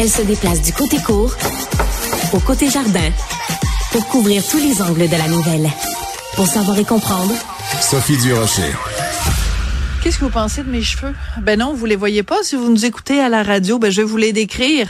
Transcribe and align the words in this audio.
Elle 0.00 0.08
se 0.08 0.22
déplace 0.22 0.62
du 0.62 0.72
côté 0.72 0.96
court 0.96 1.36
au 2.32 2.40
côté 2.40 2.70
jardin 2.70 3.10
pour 3.92 4.06
couvrir 4.06 4.42
tous 4.48 4.56
les 4.56 4.80
angles 4.80 5.06
de 5.06 5.16
la 5.16 5.28
nouvelle. 5.28 5.68
Pour 6.36 6.46
savoir 6.46 6.78
et 6.78 6.84
comprendre, 6.84 7.34
Sophie 7.82 8.16
Durocher. 8.16 8.72
Qu'est-ce 10.02 10.18
que 10.18 10.24
vous 10.24 10.30
pensez 10.30 10.62
de 10.62 10.70
mes 10.70 10.80
cheveux? 10.80 11.14
Ben 11.42 11.58
non, 11.58 11.74
vous 11.74 11.84
les 11.84 11.96
voyez 11.96 12.22
pas. 12.22 12.42
Si 12.42 12.56
vous 12.56 12.70
nous 12.70 12.86
écoutez 12.86 13.20
à 13.20 13.28
la 13.28 13.42
radio, 13.42 13.78
ben 13.78 13.90
je 13.90 14.00
vais 14.00 14.06
vous 14.06 14.16
les 14.16 14.32
décrire 14.32 14.88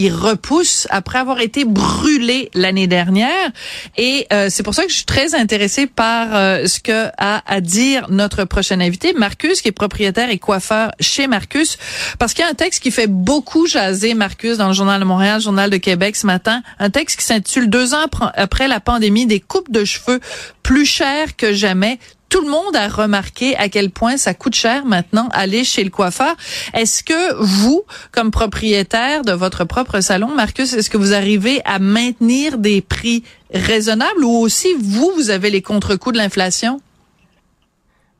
il 0.00 0.14
repousse 0.14 0.88
après 0.90 1.18
avoir 1.18 1.40
été 1.40 1.64
brûlé 1.66 2.50
l'année 2.54 2.86
dernière. 2.86 3.50
Et 3.98 4.26
euh, 4.32 4.48
c'est 4.50 4.62
pour 4.62 4.74
ça 4.74 4.84
que 4.84 4.90
je 4.90 4.96
suis 4.96 5.04
très 5.04 5.34
intéressée 5.34 5.86
par 5.86 6.34
euh, 6.34 6.66
ce 6.66 6.80
que 6.80 7.08
a 7.18 7.42
à 7.46 7.60
dire 7.60 8.06
notre 8.08 8.44
prochain 8.44 8.80
invité, 8.80 9.12
Marcus, 9.12 9.60
qui 9.60 9.68
est 9.68 9.72
propriétaire 9.72 10.30
et 10.30 10.38
coiffeur 10.38 10.90
chez 11.00 11.26
Marcus, 11.26 11.76
parce 12.18 12.32
qu'il 12.32 12.42
y 12.44 12.48
a 12.48 12.50
un 12.50 12.54
texte 12.54 12.82
qui 12.82 12.90
fait 12.90 13.08
beaucoup 13.08 13.66
jaser 13.66 14.14
Marcus 14.14 14.56
dans 14.56 14.68
le 14.68 14.74
Journal 14.74 14.98
de 14.98 15.04
Montréal, 15.04 15.38
Journal 15.40 15.68
de 15.68 15.76
Québec 15.76 16.16
ce 16.16 16.26
matin, 16.26 16.62
un 16.78 16.88
texte 16.88 17.18
qui 17.20 17.26
s'intitule 17.26 17.68
Deux 17.68 17.92
ans 17.92 18.06
après 18.34 18.68
la 18.68 18.80
pandémie, 18.80 19.26
des 19.26 19.40
coupes 19.40 19.70
de 19.70 19.84
cheveux 19.84 20.20
plus 20.62 20.86
chères 20.86 21.36
que 21.36 21.52
jamais 21.52 21.98
tout 22.30 22.40
le 22.40 22.48
monde 22.48 22.74
a 22.76 22.88
remarqué 22.88 23.56
à 23.56 23.68
quel 23.68 23.90
point 23.90 24.16
ça 24.16 24.32
coûte 24.32 24.54
cher 24.54 24.86
maintenant 24.86 25.28
aller 25.32 25.64
chez 25.64 25.84
le 25.84 25.90
coiffeur. 25.90 26.34
Est-ce 26.72 27.02
que 27.02 27.34
vous, 27.34 27.82
comme 28.12 28.30
propriétaire 28.30 29.22
de 29.22 29.32
votre 29.32 29.64
propre 29.64 30.00
salon, 30.00 30.28
Marcus, 30.28 30.72
est-ce 30.72 30.88
que 30.88 30.96
vous 30.96 31.12
arrivez 31.12 31.60
à 31.64 31.78
maintenir 31.78 32.56
des 32.56 32.80
prix 32.80 33.24
raisonnables 33.52 34.24
ou 34.24 34.30
aussi 34.30 34.68
vous, 34.80 35.12
vous 35.16 35.30
avez 35.30 35.50
les 35.50 35.60
contre-coups 35.60 36.14
de 36.14 36.18
l'inflation? 36.18 36.80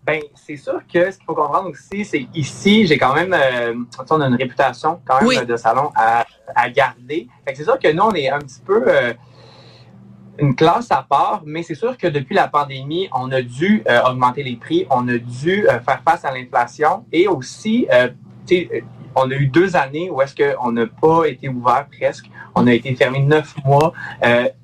Ben, 0.04 0.20
c'est 0.34 0.56
sûr 0.56 0.80
que 0.92 1.10
ce 1.10 1.16
qu'il 1.18 1.26
faut 1.26 1.34
comprendre 1.34 1.70
aussi, 1.70 2.04
c'est 2.04 2.26
ici, 2.34 2.86
j'ai 2.86 2.98
quand 2.98 3.14
même, 3.14 3.32
euh, 3.32 3.74
on 4.10 4.20
a 4.20 4.26
une 4.26 4.34
réputation 4.34 5.00
quand 5.06 5.22
même 5.22 5.44
de 5.44 5.56
salon 5.56 5.92
à, 5.94 6.24
à 6.56 6.68
garder. 6.70 7.28
c'est 7.46 7.62
sûr 7.62 7.78
que 7.78 7.92
nous, 7.92 8.02
on 8.02 8.14
est 8.14 8.28
un 8.28 8.40
petit 8.40 8.60
peu, 8.64 8.82
euh, 8.88 9.12
une 10.40 10.56
classe 10.56 10.90
à 10.90 11.04
part, 11.08 11.42
mais 11.44 11.62
c'est 11.62 11.74
sûr 11.74 11.96
que 11.96 12.06
depuis 12.06 12.34
la 12.34 12.48
pandémie, 12.48 13.08
on 13.14 13.30
a 13.30 13.42
dû 13.42 13.82
euh, 13.88 14.00
augmenter 14.02 14.42
les 14.42 14.56
prix, 14.56 14.86
on 14.90 15.06
a 15.08 15.18
dû 15.18 15.68
euh, 15.68 15.78
faire 15.80 16.00
face 16.02 16.24
à 16.24 16.32
l'inflation 16.32 17.04
et 17.12 17.28
aussi, 17.28 17.86
euh, 17.92 18.08
on 19.14 19.30
a 19.30 19.34
eu 19.34 19.46
deux 19.46 19.76
années 19.76 20.10
où 20.10 20.22
est-ce 20.22 20.34
qu'on 20.34 20.72
n'a 20.72 20.86
pas 20.86 21.26
été 21.26 21.48
ouvert 21.48 21.86
presque, 21.94 22.30
on 22.54 22.66
a 22.66 22.72
été 22.72 22.94
fermé 22.96 23.20
neuf 23.20 23.54
mois. 23.64 23.92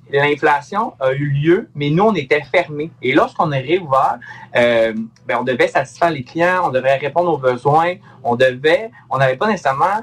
L'inflation 0.09 0.93
a 0.99 1.11
eu 1.13 1.29
lieu, 1.29 1.69
mais 1.75 1.89
nous, 1.89 2.03
on 2.03 2.15
était 2.15 2.41
fermés. 2.41 2.91
Et 3.01 3.13
lorsqu'on 3.13 3.51
est 3.51 3.61
réouvert, 3.61 4.19
ben, 4.53 5.37
on 5.39 5.43
devait 5.43 5.67
satisfaire 5.67 6.11
les 6.11 6.23
clients, 6.23 6.63
on 6.65 6.69
devait 6.69 6.95
répondre 6.95 7.31
aux 7.31 7.37
besoins, 7.37 7.95
on 8.23 8.35
devait, 8.35 8.89
on 9.09 9.17
n'avait 9.17 9.37
pas 9.37 9.47
nécessairement 9.47 10.01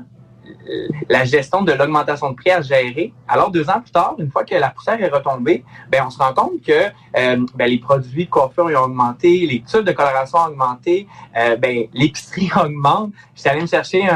la 1.08 1.24
gestion 1.24 1.62
de 1.62 1.72
l'augmentation 1.72 2.30
de 2.30 2.36
prix 2.36 2.50
à 2.50 2.62
gérer. 2.62 3.12
Alors, 3.28 3.50
deux 3.50 3.68
ans 3.68 3.80
plus 3.80 3.90
tard, 3.90 4.14
une 4.18 4.30
fois 4.30 4.44
que 4.44 4.54
la 4.54 4.70
poussière 4.70 5.02
est 5.02 5.08
retombée, 5.08 5.64
ben, 5.90 6.04
on 6.06 6.10
se 6.10 6.18
rend 6.18 6.32
compte 6.32 6.62
que 6.66 6.72
euh, 6.72 7.46
ben, 7.54 7.66
les 7.66 7.78
produits 7.78 8.24
de 8.24 8.30
coiffure 8.30 8.64
ont 8.64 8.84
augmenté, 8.84 9.46
les 9.46 9.62
tubes 9.62 9.84
de 9.84 9.92
coloration 9.92 10.38
ont 10.38 10.48
augmenté, 10.48 11.06
euh, 11.36 11.56
ben, 11.56 11.86
l'épicerie 11.92 12.50
augmente. 12.62 13.12
J'étais 13.34 13.50
allé 13.50 13.62
me 13.62 13.66
chercher 13.66 14.08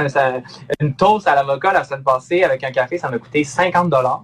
une 0.80 0.94
toast 0.94 1.26
à 1.28 1.34
l'avocat 1.34 1.72
la 1.72 1.84
semaine 1.84 2.02
passée 2.02 2.42
avec 2.42 2.62
un 2.64 2.70
café, 2.70 2.98
ça 2.98 3.10
m'a 3.10 3.18
coûté 3.18 3.44
50 3.44 3.90
dollars. 3.90 4.22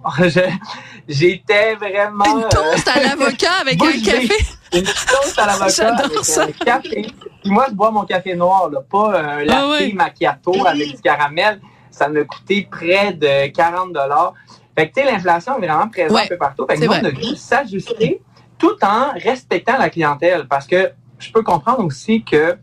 J'étais 1.07 1.75
vraiment... 1.75 2.25
Une 2.25 2.49
toast 2.49 2.87
à 2.87 3.01
l'avocat 3.01 3.53
avec 3.61 3.81
un 3.81 3.91
café? 3.91 4.45
Une 4.73 4.83
toast 4.83 5.37
à 5.37 5.45
l'avocat 5.45 5.95
avec 5.97 6.23
ça. 6.23 6.43
un 6.43 6.51
café. 6.51 7.07
Puis 7.41 7.51
moi, 7.51 7.65
je 7.69 7.75
bois 7.75 7.91
mon 7.91 8.05
café 8.05 8.35
noir, 8.35 8.69
là, 8.69 8.79
pas 8.81 9.19
un 9.19 9.43
latte 9.43 9.55
ah 9.79 9.93
macchiato 9.93 10.65
avec 10.65 10.95
du 10.95 11.01
caramel 11.01 11.59
ça 11.95 12.09
m'a 12.09 12.23
coûté 12.23 12.67
près 12.69 13.13
de 13.13 13.47
40 13.47 13.93
dollars. 13.93 14.33
Fait 14.77 14.89
que, 14.89 14.95
tu 14.95 15.01
sais, 15.01 15.11
l'inflation 15.11 15.57
est 15.57 15.65
vraiment 15.65 15.87
présente 15.87 16.17
un 16.17 16.27
peu 16.27 16.37
partout. 16.37 16.65
Fait 16.69 16.75
que 16.75 16.85
nous, 16.85 16.91
on 16.91 17.05
a 17.05 17.11
dû 17.11 17.35
s'ajuster 17.35 18.21
tout 18.57 18.75
en 18.83 19.11
respectant 19.13 19.77
la 19.77 19.89
clientèle 19.89 20.47
parce 20.47 20.67
que 20.67 20.91
je 21.19 21.31
peux 21.31 21.43
comprendre 21.43 21.83
aussi 21.85 22.23
que 22.23 22.57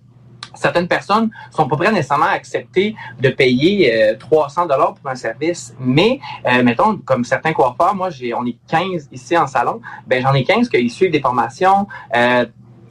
certaines 0.54 0.88
personnes 0.88 1.31
sont 1.50 1.66
pas 1.66 1.76
prêtes 1.76 1.93
nécessairement 1.93 2.26
à 2.26 2.32
accepter 2.32 2.94
de 3.19 3.31
payer 3.31 4.16
300 4.19 4.65
euh, 4.65 4.66
dollars 4.66 4.94
pour 4.94 5.10
un 5.10 5.15
service. 5.15 5.75
Mais, 5.81 6.20
euh, 6.47 6.62
mettons, 6.62 6.99
comme 6.99 7.25
certains 7.25 7.54
coiffeurs, 7.54 7.94
moi, 7.94 8.10
j'ai, 8.10 8.34
on 8.34 8.44
est 8.44 8.59
15 8.69 9.09
ici 9.12 9.37
en 9.38 9.47
salon, 9.47 9.81
ben 10.06 10.22
j'en 10.22 10.34
ai 10.34 10.44
15 10.44 10.69
qui 10.69 10.91
suivent 10.91 11.10
des 11.10 11.20
formations, 11.20 11.87
euh, 12.14 12.44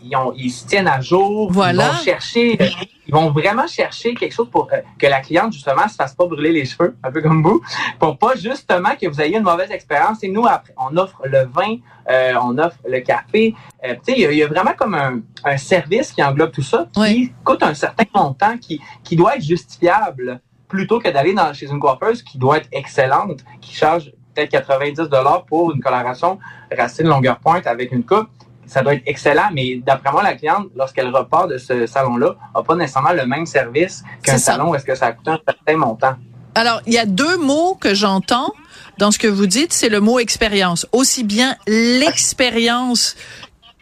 ils, 0.04 0.16
ont, 0.16 0.34
ils 0.36 0.50
se 0.50 0.66
tiennent 0.66 0.88
à 0.88 1.02
jour, 1.02 1.52
voilà. 1.52 1.84
ils 1.84 1.98
vont 1.98 2.04
chercher, 2.04 2.60
ils 3.08 3.14
vont 3.14 3.32
vraiment 3.32 3.68
chercher 3.68 4.14
quelque 4.14 4.34
chose 4.34 4.50
pour 4.50 4.70
euh, 4.72 4.78
que 4.98 5.08
la 5.08 5.20
cliente 5.22 5.54
justement 5.54 5.88
se 5.88 5.96
fasse 5.96 6.14
pas 6.14 6.26
brûler 6.26 6.52
les 6.52 6.66
cheveux, 6.66 6.96
un 7.04 7.12
peu 7.12 7.22
comme 7.22 7.44
vous, 7.44 7.62
pour 8.00 8.18
pas 8.18 8.36
justement 8.36 8.96
que 9.00 9.08
vous 9.08 9.22
ayez 9.22 9.38
une 9.38 9.44
mauvaise 9.44 9.72
expérience. 9.72 10.24
Et 10.24 10.30
nous, 10.30 10.46
après, 10.46 10.74
on 10.78 10.96
offre 10.98 11.22
le 11.26 11.46
vin, 11.46 11.78
euh, 12.10 12.34
on 12.42 12.58
offre 12.58 12.78
le 12.88 13.00
café. 13.02 13.56
Euh, 13.84 13.96
tu 14.06 14.14
sais, 14.14 14.20
il 14.20 14.34
y, 14.34 14.44
a 14.44 14.48
vraiment 14.48 14.74
comme 14.78 14.96
un, 14.96 15.22
un, 15.44 15.58
service 15.58 16.12
qui 16.12 16.24
englobe 16.24 16.52
tout 16.52 16.64
ça, 16.64 16.88
qui 16.94 17.32
coûte 17.44 17.64
un 17.64 17.74
certain 17.74 18.06
montant, 18.14 18.58
qui, 18.58 18.80
qui 19.04 19.16
doit 19.16 19.36
être 19.36 19.44
justifiable 19.44 20.40
plutôt 20.68 21.00
que 21.00 21.10
d'aller 21.10 21.34
dans 21.34 21.54
chez 21.54 21.68
une 21.70 21.80
coiffeuse 21.80 22.24
qui 22.24 22.38
doit 22.38 22.58
être 22.58 22.70
excellente, 22.72 23.42
qui 23.60 23.76
charge 23.76 24.14
peut-être 24.34 24.52
90 24.52 25.10
dollars 25.10 25.44
pour 25.46 25.74
une 25.74 25.82
coloration 25.82 26.40
racine 26.76 27.08
longueur 27.08 27.40
pointe 27.40 27.68
avec 27.68 27.92
une 27.92 28.06
coupe 28.06 28.30
ça 28.66 28.82
doit 28.82 28.94
être 28.94 29.04
excellent, 29.06 29.50
mais 29.54 29.82
d'après 29.86 30.12
moi, 30.12 30.24
la 30.24 30.36
cliente, 30.36 30.68
lorsqu'elle 30.76 31.10
repart 31.10 31.50
de 31.50 31.58
ce 31.58 31.86
salon-là, 31.86 32.36
n'a 32.56 32.64
pas 32.64 32.76
nécessairement 32.76 33.14
le 33.14 33.26
même 33.26 33.46
service 33.46 34.04
qu'un 34.24 34.38
salon 34.38 34.70
où 34.70 34.76
est-ce 34.76 34.86
que 34.86 34.96
ça 34.96 35.12
coûte 35.12 35.28
un 35.28 35.40
certain 35.46 35.78
montant. 35.78 36.16
Alors, 36.56 36.82
il 36.86 36.94
y 36.94 36.98
a 36.98 37.06
deux 37.06 37.38
mots 37.38 37.76
que 37.76 37.94
j'entends 37.94 38.54
dans 38.98 39.12
ce 39.12 39.20
que 39.20 39.28
vous 39.28 39.48
dites, 39.48 39.74
c'est 39.74 39.90
le 39.90 40.00
mot 40.00 40.20
expérience. 40.20 40.86
Aussi 40.92 41.24
bien 41.24 41.56
l'expérience 41.68 43.16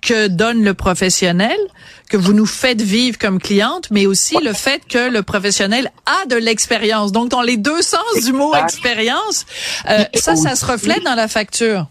que 0.01 0.27
donne 0.27 0.63
le 0.63 0.73
professionnel, 0.73 1.57
que 2.09 2.17
vous 2.17 2.33
nous 2.33 2.45
faites 2.45 2.81
vivre 2.81 3.17
comme 3.17 3.39
cliente, 3.39 3.89
mais 3.91 4.05
aussi 4.05 4.37
le 4.41 4.53
fait 4.53 4.81
que 4.87 5.09
le 5.09 5.23
professionnel 5.23 5.91
a 6.05 6.25
de 6.27 6.35
l'expérience. 6.35 7.11
Donc, 7.11 7.29
dans 7.29 7.41
les 7.41 7.57
deux 7.57 7.81
sens 7.81 8.23
du 8.23 8.33
mot 8.33 8.55
expérience, 8.55 9.45
euh, 9.89 10.05
ça, 10.15 10.35
ça 10.35 10.55
se 10.55 10.65
reflète 10.65 11.03
dans 11.03 11.15
la 11.15 11.27
facture. 11.27 11.87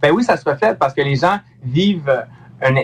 Ben 0.00 0.12
oui, 0.12 0.22
ça 0.24 0.36
se 0.36 0.48
reflète 0.48 0.78
parce 0.78 0.94
que 0.94 1.02
les 1.02 1.16
gens 1.16 1.38
vivent 1.62 2.24
un, 2.62 2.74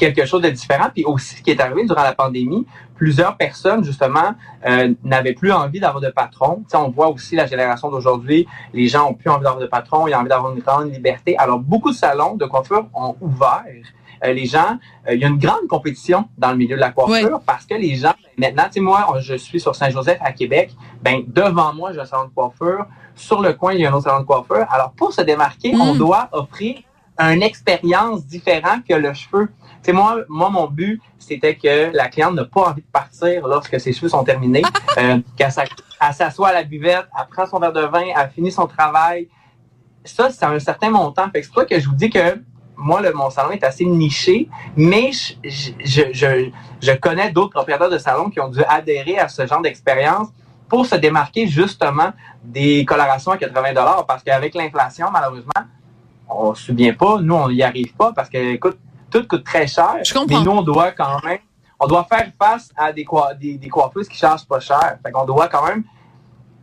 quelque 0.00 0.24
chose 0.24 0.42
de 0.42 0.48
différent. 0.48 0.88
Puis 0.92 1.04
aussi, 1.04 1.36
ce 1.36 1.42
qui 1.42 1.50
est 1.50 1.60
arrivé 1.60 1.84
durant 1.84 2.02
la 2.02 2.14
pandémie, 2.14 2.66
plusieurs 2.96 3.36
personnes, 3.36 3.84
justement, 3.84 4.34
euh, 4.66 4.92
n'avaient 5.04 5.34
plus 5.34 5.52
envie 5.52 5.78
d'avoir 5.78 6.00
de 6.00 6.08
patron. 6.08 6.64
sais, 6.66 6.76
on 6.76 6.90
voit 6.90 7.08
aussi 7.08 7.36
la 7.36 7.46
génération 7.46 7.90
d'aujourd'hui, 7.90 8.46
les 8.72 8.88
gens 8.88 9.10
ont 9.10 9.14
plus 9.14 9.30
envie 9.30 9.44
d'avoir 9.44 9.60
de 9.60 9.66
patron, 9.66 10.08
ils 10.08 10.14
ont 10.14 10.18
envie 10.18 10.28
d'avoir 10.28 10.52
une 10.52 10.60
grande 10.60 10.92
liberté. 10.92 11.36
Alors, 11.38 11.60
beaucoup 11.60 11.90
de 11.90 11.96
salons 11.96 12.34
de 12.34 12.46
coiffure 12.46 12.86
ont 12.94 13.14
ouvert. 13.20 13.64
Euh, 14.22 14.32
les 14.32 14.46
gens, 14.46 14.78
euh, 15.08 15.14
il 15.14 15.20
y 15.20 15.24
a 15.24 15.28
une 15.28 15.38
grande 15.38 15.66
compétition 15.68 16.28
dans 16.36 16.50
le 16.50 16.56
milieu 16.56 16.76
de 16.76 16.80
la 16.80 16.90
coiffure 16.90 17.40
parce 17.46 17.64
que 17.64 17.74
les 17.74 17.96
gens, 17.96 18.12
maintenant, 18.36 18.64
tu 18.64 18.72
sais, 18.74 18.80
moi, 18.80 19.06
je 19.20 19.34
suis 19.34 19.60
sur 19.60 19.74
Saint-Joseph 19.74 20.18
à 20.20 20.32
Québec, 20.32 20.74
ben 21.00 21.22
devant 21.26 21.72
moi, 21.72 21.92
j'ai 21.92 22.00
un 22.00 22.04
salon 22.04 22.24
de 22.24 22.34
coiffure 22.34 22.86
sur 23.14 23.40
le 23.40 23.52
coin, 23.54 23.72
il 23.72 23.80
y 23.80 23.86
a 23.86 23.90
un 23.90 23.94
autre 23.94 24.04
salon 24.04 24.20
de 24.20 24.26
coiffeur. 24.26 24.66
Alors, 24.70 24.92
pour 24.92 25.12
se 25.12 25.22
démarquer, 25.22 25.74
on 25.74 25.94
mm. 25.94 25.98
doit 25.98 26.28
offrir 26.32 26.76
une 27.28 27.42
expérience 27.42 28.24
différente 28.26 28.84
que 28.88 28.94
le 28.94 29.12
cheveu. 29.12 29.48
C'est 29.82 29.92
moi, 29.92 30.18
moi, 30.28 30.50
mon 30.50 30.66
but, 30.66 31.00
c'était 31.18 31.56
que 31.56 31.94
la 31.94 32.08
cliente 32.08 32.34
n'a 32.34 32.44
pas 32.44 32.70
envie 32.70 32.82
de 32.82 32.86
partir 32.92 33.46
lorsque 33.46 33.78
ses 33.80 33.92
cheveux 33.92 34.08
sont 34.08 34.24
terminés, 34.24 34.62
euh, 34.98 35.18
qu'elle 35.36 35.52
s'assoit 36.12 36.48
à 36.48 36.52
la 36.52 36.64
buvette, 36.64 37.06
elle 37.18 37.26
prend 37.30 37.46
son 37.46 37.58
verre 37.58 37.72
de 37.72 37.82
vin, 37.82 38.04
elle 38.16 38.30
finit 38.30 38.52
son 38.52 38.66
travail. 38.66 39.28
Ça, 40.04 40.30
c'est 40.30 40.44
un 40.44 40.58
certain 40.58 40.90
montant. 40.90 41.26
c'est 41.32 41.46
pour 41.46 41.62
ça 41.62 41.64
que 41.66 41.78
je 41.78 41.88
vous 41.88 41.94
dis 41.94 42.10
que 42.10 42.42
moi, 42.76 43.02
le, 43.02 43.12
mon 43.12 43.28
salon 43.28 43.50
est 43.50 43.62
assez 43.62 43.84
niché, 43.84 44.48
mais 44.74 45.12
je, 45.12 45.34
je, 45.84 46.02
je, 46.12 46.50
je 46.80 46.92
connais 46.92 47.30
d'autres 47.30 47.52
propriétaires 47.52 47.90
de 47.90 47.98
salons 47.98 48.30
qui 48.30 48.40
ont 48.40 48.48
dû 48.48 48.62
adhérer 48.66 49.18
à 49.18 49.28
ce 49.28 49.46
genre 49.46 49.60
d'expérience 49.60 50.28
pour 50.68 50.86
se 50.86 50.94
démarquer 50.94 51.46
justement 51.46 52.12
des 52.42 52.84
colorations 52.86 53.32
à 53.32 53.36
80 53.36 53.74
dollars 53.74 54.06
parce 54.06 54.22
qu'avec 54.22 54.54
l'inflation, 54.54 55.08
malheureusement, 55.12 55.66
on 56.30 56.54
se 56.54 56.66
souvient 56.66 56.94
pas, 56.94 57.20
nous, 57.20 57.34
on 57.34 57.48
n'y 57.50 57.62
arrive 57.62 57.94
pas 57.94 58.12
parce 58.12 58.28
que, 58.28 58.38
écoute, 58.54 58.78
tout 59.10 59.26
coûte 59.26 59.44
très 59.44 59.66
cher. 59.66 59.96
Mais 60.28 60.40
nous, 60.40 60.50
on 60.50 60.62
doit 60.62 60.92
quand 60.92 61.22
même, 61.24 61.38
on 61.78 61.86
doit 61.86 62.04
faire 62.04 62.30
face 62.38 62.70
à 62.76 62.92
des, 62.92 63.06
des, 63.40 63.58
des 63.58 63.68
coiffeuses 63.68 64.08
qui 64.08 64.16
chargent 64.16 64.46
pas 64.46 64.60
cher. 64.60 64.98
Fait 65.04 65.10
qu'on 65.10 65.24
doit 65.24 65.48
quand 65.48 65.66
même 65.66 65.84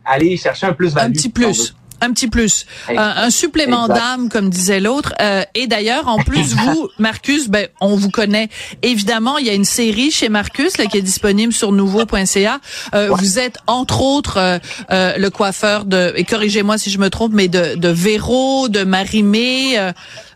aller 0.04 0.36
chercher 0.36 0.66
un 0.66 0.72
plus-value. 0.72 1.10
Un 1.10 1.12
petit 1.12 1.28
plus 1.28 1.74
un 2.00 2.12
petit 2.12 2.28
plus, 2.28 2.66
un, 2.88 3.30
supplément 3.30 3.88
d'âme, 3.88 4.28
comme 4.28 4.50
disait 4.50 4.80
l'autre. 4.80 5.12
Euh, 5.20 5.42
et 5.54 5.66
d'ailleurs, 5.66 6.08
en 6.08 6.18
plus, 6.18 6.54
vous, 6.54 6.88
Marcus, 6.98 7.48
ben, 7.48 7.68
on 7.80 7.96
vous 7.96 8.10
connaît. 8.10 8.48
Évidemment, 8.82 9.38
il 9.38 9.46
y 9.46 9.50
a 9.50 9.54
une 9.54 9.64
série 9.64 10.10
chez 10.10 10.28
Marcus 10.28 10.78
là, 10.78 10.86
qui 10.86 10.98
est 10.98 11.02
disponible 11.02 11.52
sur 11.52 11.72
nouveau.ca. 11.72 12.60
Euh, 12.94 13.08
Vous 13.10 13.38
êtes, 13.38 13.58
entre 13.66 14.00
autres, 14.02 14.36
euh, 14.38 14.58
euh, 14.90 15.16
le 15.18 15.30
coiffeur 15.30 15.84
de, 15.84 16.12
et 16.16 16.24
corrigez-moi 16.24 16.78
si 16.78 16.90
je 16.90 16.98
me 16.98 17.10
trompe, 17.10 17.32
mais 17.32 17.48
de, 17.48 17.74
de 17.74 17.88
Véro, 17.88 18.68
de 18.68 18.84
Marimé. 18.84 19.76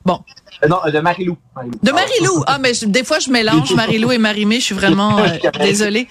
bon. 0.04 0.20
non, 0.68 0.78
de 0.92 0.98
Marilou. 0.98 1.36
De 1.82 1.92
Marilou. 1.92 2.42
Ah, 2.46 2.58
mais 2.58 2.72
des 2.86 3.04
fois, 3.04 3.18
je 3.18 3.28
mélange 3.28 3.74
Marilou 3.74 4.10
et 4.10 4.18
Marimé. 4.18 4.58
Je 4.58 4.64
suis 4.64 4.74
vraiment 4.74 5.18
euh, 5.18 5.28
désolée. 5.60 6.08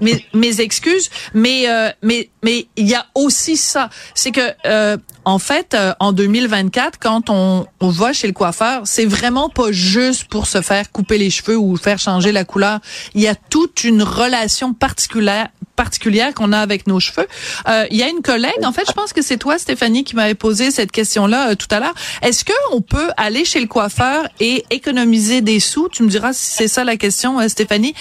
Mes, 0.00 0.24
mes 0.32 0.60
excuses. 0.62 1.10
Mais, 1.34 1.68
euh, 1.68 1.90
mais, 2.02 2.30
mais 2.42 2.68
il 2.76 2.88
y 2.88 2.94
a 2.94 3.04
aussi 3.14 3.58
ça. 3.58 3.90
C'est 4.14 4.32
que, 4.32 4.40
euh, 4.66 4.96
en 5.26 5.38
fait, 5.38 5.74
euh, 5.74 5.92
en 6.00 6.12
2024, 6.12 6.98
quand 6.98 7.28
on, 7.28 7.66
on 7.80 7.88
va 7.90 8.14
chez 8.14 8.28
le 8.28 8.32
coiffeur, 8.32 8.82
c'est 8.84 9.04
vraiment 9.04 9.50
pas 9.50 9.72
juste 9.72 10.24
pour 10.24 10.46
se 10.46 10.62
faire 10.62 10.90
couper 10.90 11.18
les 11.18 11.28
cheveux 11.28 11.58
ou 11.58 11.76
faire 11.76 11.98
changer 11.98 12.32
la 12.32 12.44
couleur. 12.44 12.80
Il 13.14 13.20
y 13.20 13.28
a 13.28 13.34
toute 13.34 13.84
une 13.84 14.02
relation 14.02 14.72
particulière 14.72 15.48
particulière 15.78 16.34
qu'on 16.34 16.52
a 16.52 16.58
avec 16.58 16.88
nos 16.88 16.98
cheveux. 16.98 17.28
Euh, 17.68 17.86
il 17.90 17.96
y 17.96 18.02
a 18.02 18.08
une 18.08 18.20
collègue, 18.20 18.64
en 18.64 18.72
fait, 18.72 18.82
je 18.86 18.92
pense 18.92 19.12
que 19.12 19.22
c'est 19.22 19.36
toi, 19.36 19.58
Stéphanie, 19.58 20.02
qui 20.02 20.16
m'avait 20.16 20.34
posé 20.34 20.72
cette 20.72 20.90
question-là 20.90 21.50
euh, 21.50 21.54
tout 21.54 21.68
à 21.70 21.78
l'heure. 21.78 21.94
Est-ce 22.20 22.44
que 22.44 22.52
on 22.72 22.80
peut 22.80 23.10
aller 23.16 23.44
chez 23.44 23.60
le 23.60 23.68
coiffeur 23.68 24.28
et 24.40 24.64
économiser 24.78 25.40
des 25.40 25.60
sous 25.60 25.88
Tu 25.88 26.02
me 26.02 26.08
diras 26.08 26.32
si 26.32 26.50
c'est 26.50 26.68
ça 26.68 26.84
la 26.84 26.96
question, 26.96 27.38
euh, 27.38 27.48
Stéphanie. 27.48 27.94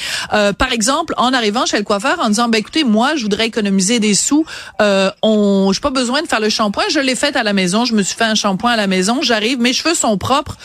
par 0.58 0.72
exemple, 0.72 1.14
en 1.18 1.34
arrivant 1.34 1.66
chez 1.66 1.78
le 1.78 1.84
coiffeur, 1.84 2.20
en 2.20 2.30
disant, 2.30 2.48
ben 2.48 2.58
écoutez, 2.58 2.84
moi, 2.84 3.16
je 3.16 3.24
voudrais 3.24 3.48
économiser 3.48 4.00
des 4.00 4.14
sous. 4.14 4.46
Euh, 4.82 5.12
on, 5.22 5.72
j'ai 5.74 5.82
pas 5.82 5.90
besoin 5.90 6.22
de 6.22 6.28
faire 6.28 6.40
le 6.40 6.50
shampoing. 6.50 6.86
Je 6.90 7.00
l'ai 7.00 7.16
fait 7.16 7.36
à 7.36 7.44
la 7.44 7.54
maison. 7.54 7.86
Je 7.86 7.94
me 7.94 8.04
suis 8.04 8.16
fait 8.16 8.24
un 8.24 8.36
shampoing 8.36 8.72
à 8.72 8.78
la 8.78 8.88
maison. 8.88 9.22
J'arrive, 9.22 9.60
mes 9.60 9.74
cheveux 9.74 9.96
sont 9.96 10.18
propres. 10.18 10.58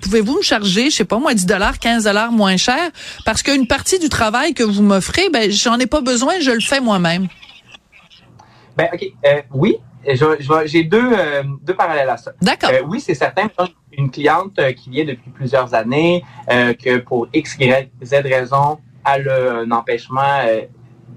Pouvez-vous 0.00 0.38
me 0.38 0.42
charger, 0.42 0.90
je 0.90 0.96
sais 0.96 1.04
pas 1.04 1.18
moi, 1.18 1.34
10 1.34 1.46
dollars, 1.46 1.78
15 1.78 2.04
dollars 2.04 2.32
moins 2.32 2.56
cher? 2.56 2.90
Parce 3.24 3.42
qu'une 3.42 3.66
partie 3.66 3.98
du 3.98 4.08
travail 4.08 4.54
que 4.54 4.62
vous 4.62 4.82
m'offrez, 4.82 5.28
ben 5.30 5.50
j'en 5.50 5.78
ai 5.78 5.86
pas 5.86 6.00
besoin 6.00 6.28
je 6.40 6.50
le 6.50 6.60
fais 6.60 6.80
moi-même. 6.80 7.28
Ben, 8.76 8.88
OK. 8.92 9.04
Euh, 9.26 9.42
oui, 9.52 9.76
j'ai 10.04 10.84
deux, 10.84 11.12
euh, 11.12 11.42
deux 11.62 11.74
parallèles 11.74 12.08
à 12.08 12.16
ça. 12.16 12.32
D'accord. 12.40 12.70
Euh, 12.72 12.82
oui, 12.86 13.00
c'est 13.00 13.14
certain. 13.14 13.48
Une 13.92 14.10
cliente 14.10 14.58
qui 14.76 14.90
vient 14.90 15.04
depuis 15.04 15.30
plusieurs 15.30 15.74
années, 15.74 16.24
que 16.48 16.98
pour 16.98 17.26
X, 17.32 17.56
Y, 17.58 17.90
Z 18.04 18.14
raison, 18.24 18.78
a 19.04 19.16
un 19.16 19.70
empêchement 19.70 20.40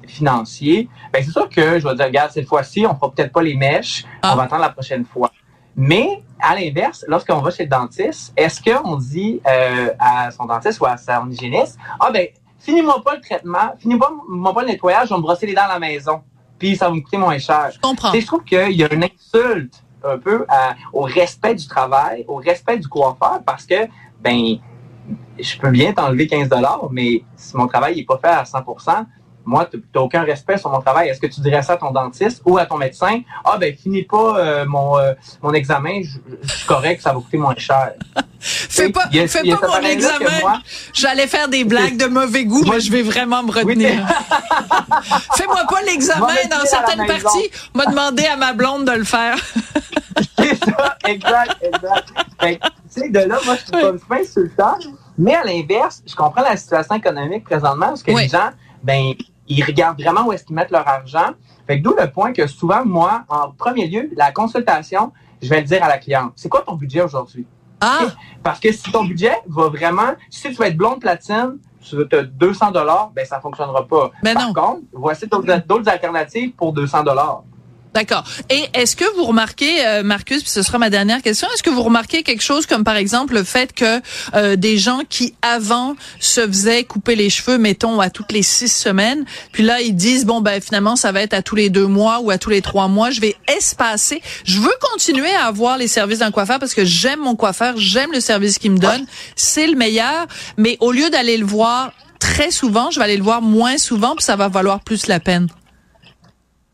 financier, 0.07 0.89
ben 1.13 1.23
c'est 1.23 1.31
sûr 1.31 1.47
que 1.47 1.79
je 1.79 1.87
vais 1.87 1.95
dire, 1.95 2.05
regarde, 2.05 2.31
cette 2.31 2.47
fois-ci, 2.47 2.85
on 2.87 2.95
fera 2.95 3.11
peut-être 3.11 3.31
pas 3.31 3.43
les 3.43 3.55
mèches, 3.55 4.03
ah. 4.23 4.31
on 4.33 4.35
va 4.35 4.43
attendre 4.43 4.63
la 4.63 4.69
prochaine 4.69 5.05
fois. 5.05 5.31
Mais 5.75 6.23
à 6.39 6.55
l'inverse, 6.55 7.05
lorsqu'on 7.07 7.39
va 7.39 7.51
chez 7.51 7.63
le 7.63 7.69
dentiste, 7.69 8.33
est-ce 8.35 8.61
qu'on 8.61 8.95
dit 8.97 9.41
à 9.99 10.31
son 10.31 10.45
dentiste 10.45 10.79
ou 10.79 10.85
à 10.85 10.97
son 10.97 11.29
hygiéniste, 11.29 11.77
ah 11.99 12.09
ben 12.11 12.27
finis-moi 12.59 13.01
pas 13.03 13.15
le 13.15 13.21
traitement, 13.21 13.73
finis-moi 13.79 14.53
pas 14.53 14.61
le 14.61 14.69
nettoyage, 14.69 15.09
je 15.09 15.13
vais 15.13 15.17
me 15.17 15.23
brosser 15.23 15.45
les 15.45 15.53
dents 15.53 15.63
à 15.65 15.73
la 15.73 15.79
maison. 15.79 16.21
Puis 16.61 16.75
ça 16.75 16.89
va 16.89 16.93
me 16.93 17.01
coûter 17.01 17.17
moins 17.17 17.39
cher. 17.39 17.71
Je 17.73 17.79
comprends. 17.79 18.13
je 18.13 18.23
trouve 18.23 18.43
qu'il 18.43 18.73
y 18.73 18.83
a 18.83 18.93
une 18.93 19.03
insulte 19.03 19.83
un 20.03 20.19
peu 20.19 20.45
au 20.93 21.01
respect 21.01 21.55
du 21.55 21.67
travail, 21.67 22.23
au 22.27 22.35
respect 22.35 22.77
du 22.77 22.87
coiffeur, 22.87 23.39
parce 23.43 23.65
que, 23.65 23.87
ben, 24.19 24.57
je 25.39 25.57
peux 25.57 25.71
bien 25.71 25.91
t'enlever 25.91 26.27
15 26.27 26.49
dollars, 26.49 26.87
mais 26.91 27.23
si 27.35 27.57
mon 27.57 27.65
travail 27.65 27.95
n'est 27.95 28.05
pas 28.05 28.19
fait 28.19 28.27
à 28.27 28.43
100% 28.43 29.07
moi, 29.45 29.65
tu 29.65 29.83
n'as 29.93 30.01
aucun 30.01 30.23
respect 30.23 30.57
sur 30.57 30.69
mon 30.69 30.81
travail. 30.81 31.09
Est-ce 31.09 31.19
que 31.19 31.27
tu 31.27 31.41
dirais 31.41 31.61
ça 31.61 31.73
à 31.73 31.77
ton 31.77 31.91
dentiste 31.91 32.41
ou 32.45 32.57
à 32.57 32.65
ton 32.65 32.77
médecin? 32.77 33.21
Ah, 33.43 33.57
ben, 33.57 33.75
finis 33.75 34.03
pas 34.03 34.37
euh, 34.37 34.65
mon, 34.65 34.97
euh, 34.97 35.13
mon 35.41 35.53
examen, 35.53 36.01
je, 36.03 36.47
suis 36.47 36.67
correct, 36.67 37.01
ça 37.01 37.13
va 37.13 37.19
coûter 37.19 37.37
moins 37.37 37.55
cher. 37.57 37.93
fais 38.85 38.91
pas, 38.91 39.09
fais 39.09 39.49
pas 39.49 39.67
mon 39.67 39.87
examen. 39.87 40.61
J'allais 40.93 41.27
faire 41.27 41.47
des 41.47 41.63
blagues 41.63 41.97
de 41.97 42.05
mauvais 42.05 42.45
goût, 42.45 42.63
mais 42.69 42.79
je 42.79 42.91
vais 42.91 43.01
vraiment 43.01 43.43
me 43.43 43.51
retenir. 43.51 43.91
Fais-moi 45.35 45.63
pas 45.69 45.81
l'examen 45.83 46.27
dans 46.49 46.65
certaines 46.65 47.05
parties. 47.05 47.51
M'a 47.73 47.85
demandé 47.85 48.25
à 48.25 48.35
ma 48.35 48.53
blonde 48.53 48.85
de 48.85 48.91
le 48.91 49.03
faire. 49.03 49.37
C'est 50.37 50.55
ça, 50.65 50.97
exact, 51.07 51.57
exact. 51.61 52.09
tu 52.41 52.57
sais, 52.89 53.09
de 53.09 53.19
là, 53.19 53.39
moi, 53.45 53.55
je 53.55 53.95
suis 53.95 54.07
pas 54.07 54.15
insultant. 54.15 54.77
Mais 55.17 55.35
à 55.35 55.43
l'inverse, 55.43 56.01
je 56.07 56.15
comprends 56.15 56.41
la 56.41 56.57
situation 56.57 56.95
économique 56.95 57.43
présentement 57.43 57.87
parce 57.87 58.03
que 58.03 58.11
les 58.11 58.27
gens, 58.27 58.49
ben, 58.83 59.13
ils 59.47 59.63
regardent 59.63 60.01
vraiment 60.01 60.25
où 60.25 60.33
est-ce 60.33 60.45
qu'ils 60.45 60.55
mettent 60.55 60.71
leur 60.71 60.87
argent. 60.87 61.31
Fait 61.67 61.77
d'où 61.77 61.93
le 61.97 62.09
point 62.09 62.33
que 62.33 62.47
souvent, 62.47 62.83
moi, 62.85 63.23
en 63.29 63.51
premier 63.51 63.87
lieu, 63.87 64.09
la 64.15 64.31
consultation, 64.31 65.11
je 65.41 65.49
vais 65.49 65.61
le 65.61 65.67
dire 65.67 65.83
à 65.83 65.87
la 65.87 65.97
cliente. 65.97 66.33
C'est 66.35 66.49
quoi 66.49 66.61
ton 66.61 66.75
budget 66.75 67.01
aujourd'hui? 67.01 67.45
Ah! 67.81 68.11
Parce 68.43 68.59
que 68.59 68.71
si 68.71 68.91
ton 68.91 69.03
budget 69.03 69.33
va 69.47 69.67
vraiment, 69.69 70.13
si 70.29 70.49
tu 70.49 70.53
veux 70.53 70.65
être 70.65 70.77
blonde 70.77 70.99
platine, 70.99 71.57
tu 71.81 71.95
veux 71.95 72.07
200 72.07 72.71
dollars, 72.71 73.11
ben 73.15 73.25
ça 73.25 73.39
fonctionnera 73.39 73.87
pas. 73.87 74.11
Ben 74.23 74.35
Par 74.35 74.53
contre, 74.53 74.81
voici 74.93 75.27
d'autres 75.27 75.89
alternatives 75.89 76.53
pour 76.53 76.73
200 76.73 77.03
dollars. 77.03 77.43
D'accord. 77.93 78.23
Et 78.49 78.67
est-ce 78.73 78.95
que 78.95 79.03
vous 79.17 79.25
remarquez, 79.25 79.85
euh, 79.85 80.01
Marcus, 80.01 80.41
puis 80.41 80.51
ce 80.51 80.61
sera 80.61 80.77
ma 80.77 80.89
dernière 80.89 81.21
question, 81.21 81.47
est-ce 81.53 81.63
que 81.63 81.69
vous 81.69 81.83
remarquez 81.83 82.23
quelque 82.23 82.41
chose 82.41 82.65
comme 82.65 82.85
par 82.85 82.95
exemple 82.95 83.33
le 83.33 83.43
fait 83.43 83.73
que 83.73 84.01
euh, 84.33 84.55
des 84.55 84.77
gens 84.77 85.01
qui 85.09 85.33
avant 85.41 85.95
se 86.19 86.39
faisaient 86.47 86.85
couper 86.85 87.15
les 87.15 87.29
cheveux, 87.29 87.57
mettons 87.57 87.99
à 87.99 88.09
toutes 88.09 88.31
les 88.31 88.43
six 88.43 88.69
semaines, 88.69 89.25
puis 89.51 89.63
là 89.63 89.81
ils 89.81 89.95
disent 89.95 90.25
bon 90.25 90.39
ben 90.39 90.61
finalement 90.61 90.95
ça 90.95 91.11
va 91.11 91.21
être 91.21 91.33
à 91.33 91.41
tous 91.41 91.55
les 91.55 91.69
deux 91.69 91.87
mois 91.87 92.19
ou 92.21 92.31
à 92.31 92.37
tous 92.37 92.49
les 92.49 92.61
trois 92.61 92.87
mois, 92.87 93.11
je 93.11 93.19
vais 93.19 93.35
espacer. 93.57 94.21
Je 94.45 94.59
veux 94.59 94.73
continuer 94.93 95.31
à 95.33 95.47
avoir 95.47 95.77
les 95.77 95.89
services 95.89 96.19
d'un 96.19 96.31
coiffeur 96.31 96.59
parce 96.59 96.73
que 96.73 96.85
j'aime 96.85 97.19
mon 97.19 97.35
coiffeur, 97.35 97.73
j'aime 97.75 98.13
le 98.13 98.21
service 98.21 98.57
qu'il 98.57 98.71
me 98.71 98.79
donne, 98.79 99.05
c'est 99.35 99.67
le 99.67 99.75
meilleur, 99.75 100.27
mais 100.55 100.77
au 100.79 100.93
lieu 100.93 101.09
d'aller 101.09 101.35
le 101.35 101.45
voir 101.45 101.91
très 102.19 102.51
souvent, 102.51 102.89
je 102.89 102.99
vais 102.99 103.03
aller 103.03 103.17
le 103.17 103.23
voir 103.23 103.41
moins 103.41 103.77
souvent, 103.77 104.15
puis 104.15 104.23
ça 104.23 104.37
va 104.37 104.47
valoir 104.47 104.79
plus 104.79 105.07
la 105.07 105.19
peine. 105.19 105.49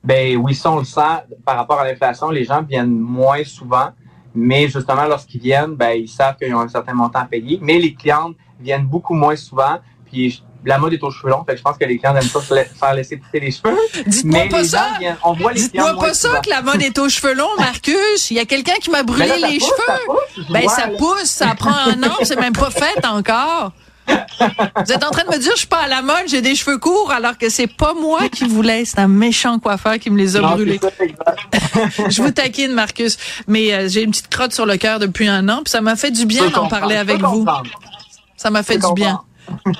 Ben 0.07 0.37
oui, 0.37 0.55
ça 0.55 0.71
on 0.71 0.79
le 0.79 0.85
sent 0.85 1.01
par 1.43 1.57
rapport 1.57 1.81
à 1.81 1.83
l'inflation, 1.83 2.29
les 2.29 2.45
gens 2.45 2.61
viennent 2.61 2.97
moins 2.97 3.43
souvent, 3.43 3.89
mais 4.33 4.69
justement 4.69 5.03
lorsqu'ils 5.03 5.41
viennent, 5.41 5.75
ben 5.75 5.91
ils 5.99 6.07
savent 6.07 6.37
qu'ils 6.37 6.55
ont 6.55 6.61
un 6.61 6.69
certain 6.69 6.93
montant 6.93 7.19
à 7.19 7.25
payer, 7.25 7.59
mais 7.61 7.77
les 7.77 7.93
clientes 7.93 8.37
viennent 8.57 8.85
beaucoup 8.85 9.13
moins 9.13 9.35
souvent, 9.35 9.79
puis 10.05 10.41
la 10.63 10.77
mode 10.77 10.93
est 10.93 11.03
aux 11.03 11.11
cheveux 11.11 11.29
longs, 11.29 11.43
fait 11.43 11.51
que 11.51 11.57
je 11.57 11.63
pense 11.63 11.77
que 11.77 11.83
les 11.83 11.97
clients 11.97 12.13
n'aiment 12.13 12.29
pas 12.29 12.39
se 12.39 12.53
faire 12.53 12.93
laisser 12.93 13.17
pousser 13.17 13.41
les 13.41 13.51
cheveux. 13.51 13.77
Dites-moi 14.05 14.47
pas 14.49 14.63
ça. 14.63 14.87
on 15.25 15.33
voit 15.33 15.51
les 15.51 15.59
Dites-moi 15.59 15.97
pas 15.99 16.13
ça 16.13 16.39
que 16.39 16.49
la 16.49 16.61
mode 16.61 16.81
est 16.81 16.97
aux 16.99 17.09
cheveux 17.09 17.33
longs, 17.33 17.57
Marcus. 17.57 18.31
Il 18.31 18.37
y 18.37 18.39
a 18.39 18.45
quelqu'un 18.45 18.75
qui 18.79 18.89
m'a 18.89 19.03
brûlé 19.03 19.27
les 19.27 19.59
cheveux. 19.59 20.45
ben 20.51 20.69
ça 20.69 20.87
pousse, 20.97 21.25
ça 21.25 21.53
prend 21.53 21.75
un 21.75 22.01
an, 22.03 22.15
c'est 22.23 22.39
même 22.39 22.53
pas 22.53 22.71
fait 22.71 23.05
encore. 23.05 23.73
Vous 24.39 24.91
êtes 24.91 25.03
en 25.03 25.11
train 25.11 25.23
de 25.23 25.35
me 25.35 25.39
dire 25.39 25.51
je 25.53 25.59
suis 25.59 25.67
pas 25.67 25.83
à 25.83 25.87
la 25.87 26.01
mode, 26.01 26.27
j'ai 26.27 26.41
des 26.41 26.55
cheveux 26.55 26.77
courts 26.77 27.11
alors 27.11 27.37
que 27.37 27.49
c'est 27.49 27.67
pas 27.67 27.93
moi 27.93 28.29
qui 28.29 28.45
voulais, 28.45 28.85
c'est 28.85 28.99
un 28.99 29.07
méchant 29.07 29.59
coiffeur 29.59 29.99
qui 29.99 30.09
me 30.09 30.17
les 30.17 30.35
a 30.37 30.41
brûlés. 30.41 30.79
je 32.09 32.21
vous 32.21 32.31
taquine 32.31 32.73
Marcus, 32.73 33.17
mais 33.47 33.73
euh, 33.73 33.89
j'ai 33.89 34.03
une 34.03 34.11
petite 34.11 34.29
crotte 34.29 34.53
sur 34.53 34.65
le 34.65 34.77
cœur 34.77 34.99
depuis 34.99 35.27
un 35.27 35.47
an, 35.49 35.61
puis 35.63 35.71
ça 35.71 35.81
m'a 35.81 35.95
fait 35.95 36.11
du 36.11 36.25
bien 36.25 36.49
d'en 36.49 36.67
parler 36.67 36.95
avec 36.95 37.21
vous. 37.21 37.45
Ça 38.35 38.49
m'a 38.49 38.63
fait 38.63 38.77
du 38.77 38.93
bien. 38.93 39.21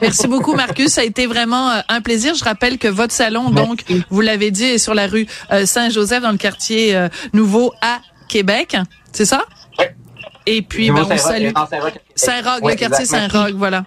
Merci 0.02 0.28
beaucoup, 0.28 0.54
Marcus. 0.54 0.94
Ça 0.94 1.02
a 1.02 1.04
été 1.04 1.28
vraiment 1.28 1.70
euh, 1.70 1.82
un 1.90 2.02
plaisir. 2.02 2.34
Je 2.36 2.44
rappelle 2.44 2.78
que 2.78 2.88
votre 2.88 3.14
salon, 3.14 3.50
donc, 3.50 3.84
vous 4.10 4.22
l'avez 4.22 4.50
dit, 4.50 4.64
est 4.64 4.78
sur 4.78 4.94
la 4.94 5.08
rue 5.08 5.28
euh, 5.52 5.66
Saint-Joseph, 5.66 6.24
dans 6.24 6.32
le 6.32 6.38
quartier 6.38 7.08
Nouveau 7.34 7.74
à 7.82 8.00
Québec. 8.28 8.78
C'est 9.12 9.26
ça? 9.26 9.46
Oui. 9.78 9.86
Et 10.46 10.62
puis, 10.62 10.90
ben, 10.90 11.06
on 11.10 11.18
salue. 11.18 11.52
Saint-Roch, 12.16 12.62
le 12.64 12.76
quartier 12.76 13.06
Saint-Roch, 13.06 13.52
voilà. 13.56 13.84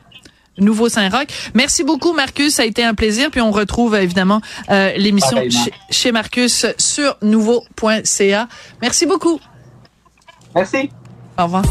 Nouveau 0.60 0.88
Saint-Roch. 0.88 1.26
Merci 1.54 1.84
beaucoup, 1.84 2.12
Marcus. 2.12 2.54
Ça 2.54 2.62
a 2.62 2.66
été 2.66 2.84
un 2.84 2.94
plaisir. 2.94 3.30
Puis 3.30 3.40
on 3.40 3.50
retrouve 3.50 3.94
évidemment 3.94 4.40
euh, 4.70 4.92
l'émission 4.96 5.38
chez, 5.90 6.12
Marcus 6.12 6.66
sur 6.78 7.16
nouveau.ca. 7.22 8.48
Merci 8.82 9.06
beaucoup. 9.06 9.40
Merci. 10.54 10.90
Au 11.38 11.44
revoir. 11.44 11.64